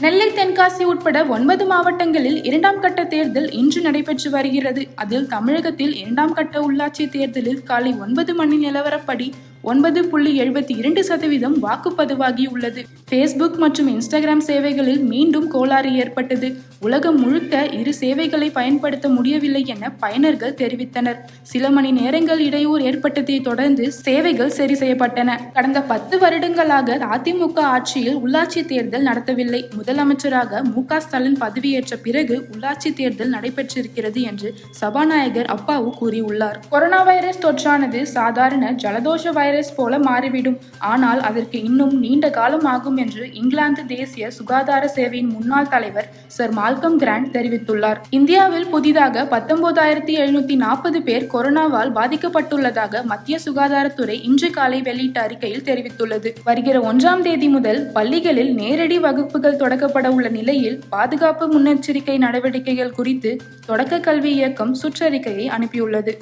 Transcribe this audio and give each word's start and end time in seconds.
நெல்லை 0.00 0.30
தென்காசி 0.30 0.82
உட்பட 0.82 1.24
ஒன்பது 1.24 1.66
மாவட்டங்களில் 1.66 2.44
இரண்டாம் 2.44 2.80
கட்ட 2.80 3.04
தேர்தல் 3.04 3.50
இன்று 3.50 3.80
நடைபெற்று 3.80 4.30
வருகிறது. 4.30 4.86
அதில் 4.94 5.26
தமிழகத்தில் 5.26 5.94
இரண்டாம் 5.96 6.32
கட்ட 6.32 6.60
உள்ளாட்சி 6.60 7.08
தேர்தலில் 7.08 7.62
காலை 7.62 7.94
ஒன்பது 8.00 8.34
மணி 8.34 8.66
நிலவரப்படி 8.66 9.32
ஒன்பது 9.64 10.04
புள்ளி 10.04 10.40
எழுபத்தி 10.40 10.78
இரண்டு 10.78 11.04
சதவீதம் 11.04 11.62
வாக்குப்பதிவாகி 11.62 12.46
உள்ளது. 12.46 12.84
ஃபேஸ்புக் 13.10 13.56
மற்றும் 13.56 13.88
இன்ஸ்டாகிராம் 13.88 14.38
சேவைகளில் 14.38 15.02
மீண்டும் 15.02 15.48
கோளாறு 15.48 15.94
ஏற்பட்டது. 15.94 16.56
உலகம் 16.80 17.20
முழுக்க 17.20 17.64
இரு 17.64 17.94
சேவைகளை 17.94 18.50
பயன்படுத்த 18.50 19.08
முடியவில்லை 19.08 19.66
என 19.66 19.92
பயனர்கள் 20.00 20.56
தெரிவித்தனர். 20.62 21.16
சில 21.42 21.70
மணி 21.70 21.90
நேரங்கள் 21.90 22.38
இடையூறு 22.38 22.84
ஏற்பட்டதை 22.84 23.40
தொடர்ந்து 23.40 23.92
சேவைகள் 23.92 24.50
சரி 24.50 24.74
செய்யப்பட்டன. 24.74 25.52
கடந்த 25.52 25.82
பத்து 25.82 26.18
வருடங்களாக 26.18 26.98
அதிமுக 26.98 27.58
ஆட்சியில் 27.58 28.16
உள்ளாட்சி 28.16 28.66
தேர்தல் 28.66 29.04
நடத்தவில்லை. 29.04 29.62
முதலமைச்சராக 29.92 30.60
மு 30.74 30.80
க 30.84 30.98
ஸ்டாலின் 31.00 31.38
பதவியேற்ற 31.40 31.94
பிறகு 32.02 32.36
உள்ளாட்சி 32.52 32.90
தேர்தல் 32.98 33.32
நடைபெற்றிருக்கிறது 33.34 34.20
என்று 34.22 34.48
சபாநாயகர் 34.70 35.48
அப்பாவு 35.54 35.90
கூறியுள்ளார். 36.00 36.58
கொரோனா 36.70 37.00
வைரஸ் 37.02 37.40
தொற்றானது 37.44 38.00
சாதாரண 38.02 38.70
ஜலதோஷ 38.82 39.32
வைரஸ் 39.32 39.72
போல 39.74 39.98
மாறிவிடும். 39.98 40.56
ஆனால் 40.92 41.20
அதற்கு 41.20 41.58
இன்னும் 41.62 41.92
நீண்ட 41.98 42.30
காலம் 42.30 42.64
ஆகும் 42.64 42.96
என்று 42.96 43.26
இங்கிலாந்து 43.32 43.84
தேசிய 43.86 44.30
சுகாதார 44.30 44.92
சேவையின் 44.96 45.34
முன்னாள் 45.34 45.70
தலைவர் 45.74 46.08
சர் 46.36 46.54
மால்கம் 46.54 46.96
கிராண்ட் 46.96 47.30
தெரிவித்துள்ளார். 47.36 48.00
இந்தியாவில் 48.10 48.66
புதிதாக 48.66 49.26
பத்தொன்பதாயிரத்தி 49.34 50.16
எழுநூத்தி 50.22 50.56
நாற்பது 50.64 51.02
பேர் 51.02 51.28
கொரோனாவால் 51.34 51.94
பாதிக்கப்பட்டுள்ளதாக 51.98 53.04
மத்திய 53.12 53.38
சுகாதாரத்துறை 53.46 54.18
இன்று 54.30 54.50
காலை 54.50 54.80
வெளியிட்ட 54.80 55.20
அறிக்கையில் 55.20 55.68
தெரிவித்துள்ளது. 55.70 56.32
வருகிற 56.44 56.78
ஒன்றாம் 56.92 57.26
தேதி 57.28 57.50
முதல் 57.58 57.82
பள்ளிகளில் 57.98 58.54
நேரடி 58.54 58.98
வகுப்புகள் 58.98 59.56
தொடர் 59.56 59.71
தொடங்கப்பட 59.72 60.08
உள்ள 60.08 60.28
நிலையில் 60.28 60.80
பாதுகாப்பு 60.88 61.44
முன்னெச்சரிக்கை 61.52 62.18
நடவடிக்கைகள் 62.18 62.90
குறித்து 62.90 63.40
தொடக்க 63.66 64.00
கல்வி 64.00 64.32
இயக்கம் 64.34 64.74
சுற்றறிக்கையை 64.74 65.46
அனுப்பியுள்ளது. 65.56 66.12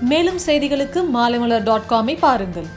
மேலும் 0.00 0.38
செய்திகளுக்கு 0.46 1.02
மாலைமலர் 1.14 1.62
டாட் 1.62 1.88
காமை 1.90 2.16
பாருங்கள். 2.20 2.68